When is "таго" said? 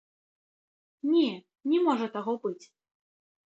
2.19-2.33